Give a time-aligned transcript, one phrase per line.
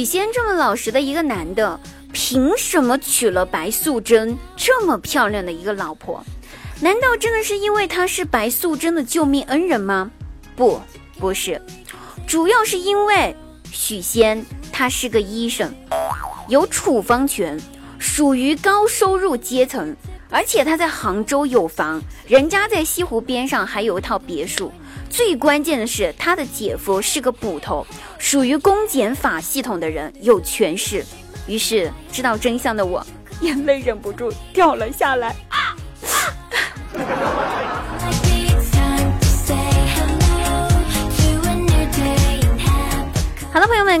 [0.00, 1.78] 许仙这么老实的一个男的，
[2.10, 6.24] 凭什么娶了白素贞这么漂亮的一个老婆？
[6.80, 10.10] 难道真的是因为他是白素贞的救命恩人吗？
[10.56, 10.80] 不，
[11.18, 11.60] 不是，
[12.26, 13.36] 主要是因为
[13.70, 14.42] 许仙
[14.72, 15.70] 他是个医生，
[16.48, 17.60] 有处方权，
[17.98, 19.94] 属于高收入阶层，
[20.30, 24.72] 而且他在杭州有房，人家在西湖边上还有一套别墅。
[25.08, 27.84] 最关键的是，他的姐夫是个捕头，
[28.16, 31.04] 属于公检法系统的人，有权势。
[31.48, 33.04] 于是，知道真相的我，
[33.40, 35.34] 眼泪忍不住掉了下来。
[35.48, 35.74] 啊，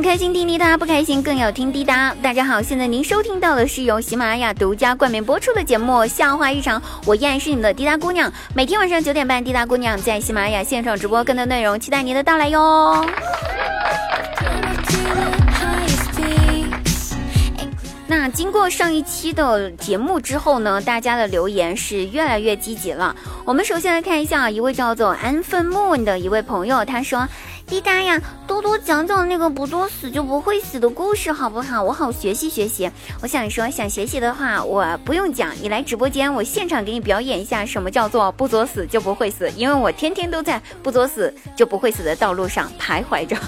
[0.02, 2.14] 开心听滴答，不开心更要听滴答。
[2.22, 8.32] 大家好，现在您收听到的是由喜马拉雅独家冠名播出的节目《笑话日常》，我依然是你们的滴答姑娘。
[8.54, 13.06] 每天晚上九点半，滴答姑娘在喜马拉雅现场直播，更多内容期待您的到来哟。
[18.06, 23.14] 那经过上一期的节目之后呢，大家的留言是越来越积极了。
[23.44, 27.28] 我们首先来看一下一位叫做安分 moon 的一位朋友，他说。
[27.70, 31.80] 滴答呀，多多讲讲那个不作死就不会死的故事好不好？
[31.80, 32.90] 我好学习学习。
[33.22, 43.36] 我想说，想学习的话，我不用讲，你来直播间，我现场给你表演一下什么叫做不作死就不会死，因为我天天都在不作死就不会死的道路上徘徊着。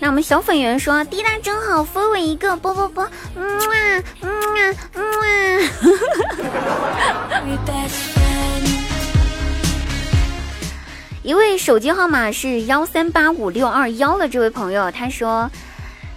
[0.00, 5.02] 那我们小粉圆说：“滴答真好，分我一个，啵啵啵，嗯啊，嗯啊，嗯
[5.60, 6.57] 啊。
[11.68, 15.50] 手机号码是幺三八五六二幺的这位朋友，他说：“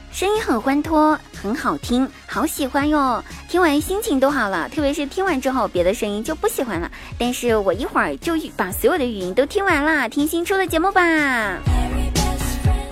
[0.10, 3.22] 声音很欢脱，很好听，好喜欢哟！
[3.50, 6.90] 听完心情都好了，特别是听完之后，别的声音就不喜欢了。
[7.18, 11.02] 但是我一会儿就把所有的语音都听完了，听新出的节目吧。”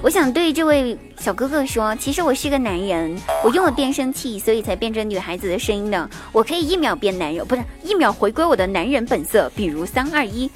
[0.03, 6.09] 我想对这位小哥哥说，其实我是个男人，我用了变声器，所以才变成女孩子的声音的。
[6.33, 9.49] 我可以一秒变男人，不是一秒回归我的男人本色。
[9.55, 10.51] 比如三二一，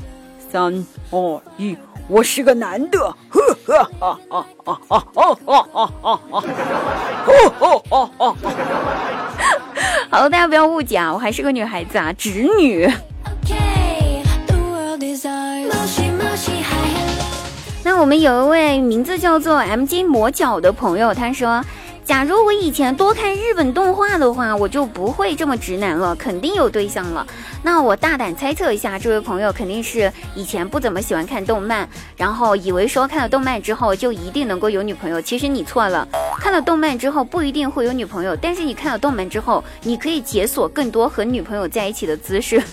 [0.53, 1.75] 三二一，
[2.07, 2.99] 我是个男的。
[3.27, 6.43] 呵呵哈哈哈哈哈哈哈哈哈
[8.19, 8.35] 哈！
[10.11, 12.87] 好了，大家不要误解啊，我还是个女孩子啊，直女。
[17.83, 21.65] 那我们有一位名字叫做 M J 磨脚的朋友，他说
[22.05, 27.25] ：“假如我以前多看日本动画的话，我就不会这么直男了，肯定有对象了。”
[27.63, 31.87] 那我大胆猜测一下，这位朋友肯定是以前不怎么喜欢看动漫，
[32.17, 35.21] 然后以为说看了动漫之后就一定能够有女朋友。
[35.21, 36.05] 其实你错了，
[36.39, 42.61] 看了动漫之后不一定会有女朋友，但是你看了动漫之后，你可以解锁更多和女朋友在一起的姿势。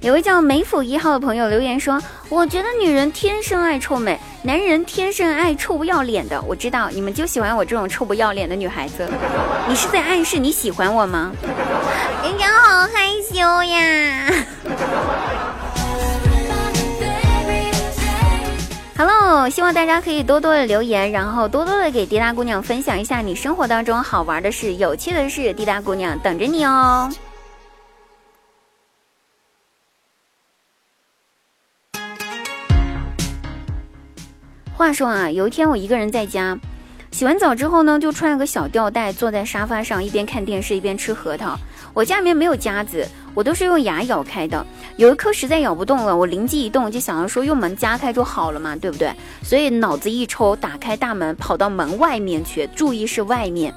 [0.00, 6.40] 有位叫梅府一号的朋友留言说：“我觉得女人天生爱臭美，男人天生爱臭不要脸的。
[6.42, 9.04] 我知道你们就喜欢我这种臭不要脸的女孩子。
[9.66, 11.32] 你是在暗示你喜欢我吗？
[12.22, 14.32] 人家好害羞呀。
[18.96, 27.10] Hello，希望大家可以多多的留言，然后多多的给滴答姑娘分享一下你生活当中好玩的事、有趣的事，滴答姑娘等着你哦。”
[34.76, 36.58] 话说啊，有一天我一个人在家，
[37.10, 41.58] 洗完澡之后呢，就穿了个小吊带，坐在沙发上，一边看电视一边吃核桃。
[41.94, 44.66] 我家里面没有夹子，我都是用牙咬开的。
[44.98, 49.10] 有一颗实在咬不动了，我灵机一动，就想要说用门夹开就好了嘛，对不对？
[49.42, 53.72] 所以脑子一抽，打开大门，跑到门外面去，注意是外面，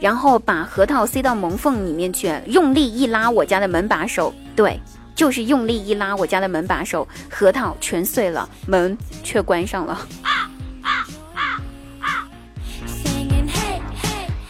[0.00, 4.78] 然后把核桃塞到门缝里面去，用力一拉我家的门把手，对。
[5.20, 10.00] 就是用力一拉我家的门把手，核桃全碎了，门却关上了。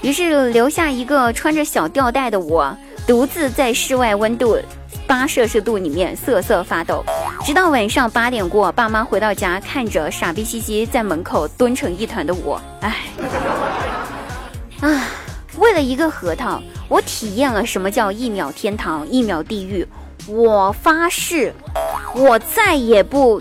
[0.01, 2.73] 于是留下一个穿着小吊带的我，
[3.05, 4.57] 独自在室外温度
[5.09, 7.05] 八摄氏度里面瑟瑟发抖，
[7.45, 13.09] 直到晚上八点过，爸妈回到家，看着傻逼兮兮在门口蹲成一团的我，唉，
[14.83, 15.05] 啊，
[15.59, 19.85] 为了一个核桃，我体验了什么叫一秒天堂，一秒地狱。
[20.27, 21.53] 我发誓，
[22.15, 23.41] 我再也不，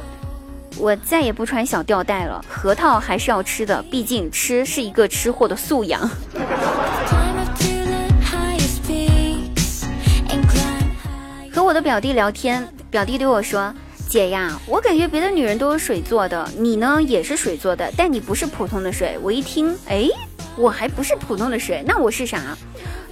[0.78, 2.44] 我再也不穿小吊带了。
[2.48, 6.10] 核桃还是要吃的，毕竟吃是一个吃货的素养。
[11.52, 13.74] 和我的表弟聊天，表弟对我说
[14.08, 20.08] ：“姐呀，我感觉别的女人都是水做的，你呢也是水做的，但你不是普通的水。”我一听，哎，
[20.56, 22.58] 我还不是普通的水，那我是啥？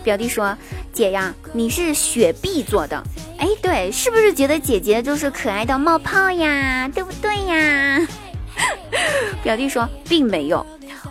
[0.04, 0.58] 表弟说
[0.94, 3.04] ：“姐呀，你是雪碧做的。”
[3.40, 6.90] 哎，对，是不是觉得姐姐就是可爱到冒泡呀？
[6.94, 8.08] 对不对呀？
[9.44, 10.66] 表弟说：“并没有，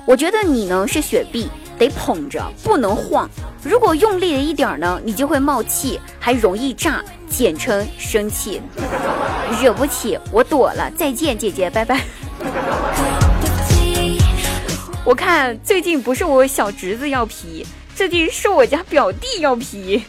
[0.04, 1.48] 我觉得你呢是雪碧，
[1.78, 3.30] 得捧着，不能晃。
[3.62, 8.60] 如果用力了一点呢，你就会冒气，还容易炸，简称生气。
[9.62, 10.90] 惹不起，我躲了。
[10.96, 12.00] 再见，姐姐，拜拜。
[15.06, 17.64] ”我看最近不是我小侄子要皮，
[17.96, 20.04] 最近是我家表弟要皮，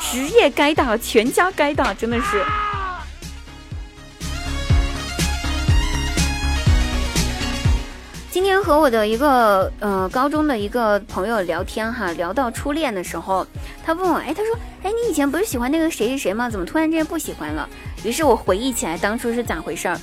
[0.00, 2.44] 职业该打，全家该打，真的是。
[8.32, 13.46] 今天和我的一个呃高中的一个朋友聊天哈，聊到初恋的时候，
[13.84, 16.50] 他问我，哎，他说，哎，你以前不是喜欢那个谁谁谁吗？
[16.50, 17.68] 怎么突然之间不喜欢了？
[18.04, 19.98] 于是我回忆起来当初是咋回事儿。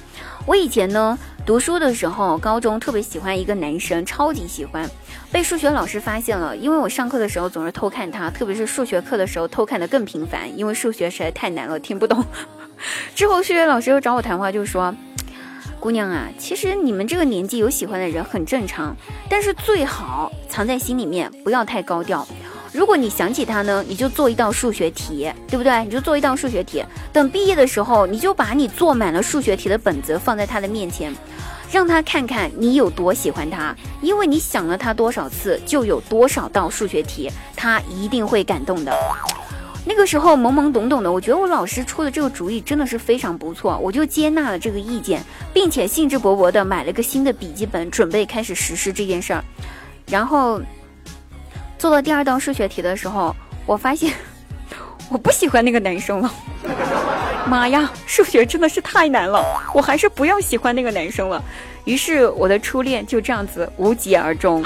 [0.45, 4.89] 我以前呢读书的时候，高中特别喜欢一个男生，超级喜欢，
[5.31, 12.23] 被数学老师发现了，因为我上课的时候总是偷看他，特别是数学课的时候偷看的更频繁，因为数学实在太难了，听不懂。
[13.15, 14.93] 之后数学老师又找我谈话，就说。
[15.79, 18.95] 姑娘啊，其实你们这个年纪有喜欢的人很正常，
[19.29, 22.25] 但是最好藏在心里面，不要太高调。
[22.73, 25.83] 如果你想起他呢，你就做一道数学题，对不对？
[25.85, 26.83] 你就做一道数学题，
[27.13, 31.13] 等毕业的时候，你就把你做满了数学题的本子放在他的面前，
[31.71, 33.75] 让他看看你有多喜欢他。
[34.01, 38.91] 因为你想了他多少次，就有多少道数学题，他一定会感动的。
[39.85, 45.21] 那个时候懵懵懂懂的，我觉得我老师出的这个主意真的是非常不错，我就接纳了这个意见，
[45.53, 49.43] 并且兴致勃勃的买了个新的笔记本，准备开始实施这件事儿。
[50.07, 50.59] 然后
[51.83, 53.35] 做到第二道数学题的时候，
[53.65, 54.13] 我发现
[55.11, 56.33] 我不喜欢那个男生了。
[57.45, 59.43] 妈呀，数学真的是太难了，
[59.73, 61.43] 我还是不要喜欢那个男生了。
[61.83, 64.63] 于是我的初恋就这样子无疾而终，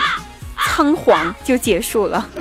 [0.75, 2.29] 仓皇就结束了。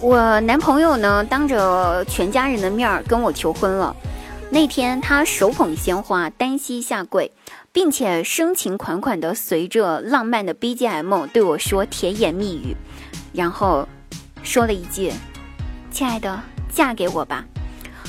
[0.00, 3.96] 我男朋友呢，当着全家人的面儿跟我求婚了。
[4.50, 7.30] 那天他手捧鲜花，单膝下跪，
[7.70, 12.74] 并且深情款款地随着浪漫的 BGM 对我说甜言蜜语，
[13.32, 13.86] 然后
[14.42, 15.12] 说了一句
[15.92, 16.40] ：“亲爱的，
[16.72, 17.44] 嫁给我吧。”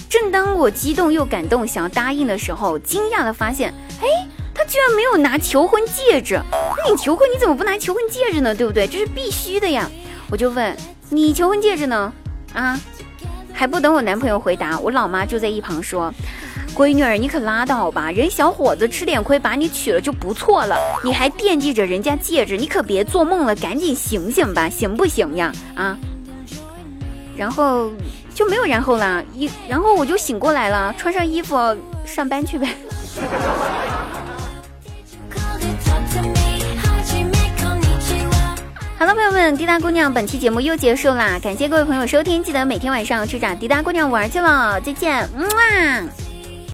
[0.10, 4.08] 正当我激动又感动，想要答应的时候，惊讶地发现，哎，
[4.56, 6.42] 他居然没有拿求婚戒指。
[6.52, 8.56] 那你求婚你怎么不拿求婚戒指呢？
[8.56, 8.88] 对不对？
[8.88, 9.92] 这是必须的呀。
[10.32, 10.76] 我就问。
[11.12, 12.14] 你求婚戒指呢？
[12.54, 12.80] 啊，
[13.60, 16.14] 还不等我男朋友回答，我老妈就在一旁说
[16.74, 25.52] ：“闺女儿，你可拉倒吧，人小伙子吃点亏把你娶了就不错了，你还惦记着人家戒指，你可别做梦了，赶紧醒醒吧，行不行呀？
[25.76, 25.98] 啊！”
[27.36, 27.92] 然后
[28.34, 31.58] 就没有然后了，一然后我就醒过来了，穿上衣服
[32.06, 32.70] 上班去呗。
[39.56, 46.29] 滴答姑娘本期节目又结束啦，感谢各位朋友收听，记得每天晚上去找滴答姑娘玩去了，再见，么啊。